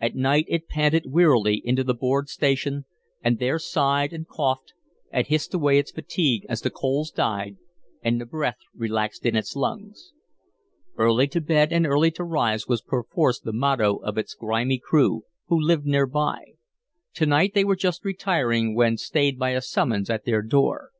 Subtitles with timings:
[0.00, 2.86] At night it panted wearily into the board station
[3.22, 4.72] and there sighed and coughed
[5.12, 7.58] and hissed away its fatigue as the coals died
[8.00, 10.14] and the breath relaxed in its lungs.
[10.96, 15.24] Early to bed and early to rise was perforce the motto of its grimy crew,
[15.48, 16.52] who lived near by.
[17.16, 20.92] To night they were just retiring when stayed by a summons at their door.